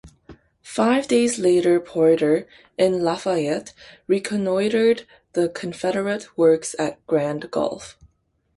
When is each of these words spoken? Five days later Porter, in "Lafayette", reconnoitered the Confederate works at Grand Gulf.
Five 0.63 1.07
days 1.07 1.37
later 1.37 1.79
Porter, 1.79 2.47
in 2.75 3.03
"Lafayette", 3.03 3.71
reconnoitered 4.07 5.05
the 5.33 5.47
Confederate 5.47 6.35
works 6.35 6.75
at 6.79 7.05
Grand 7.05 7.51
Gulf. 7.51 7.99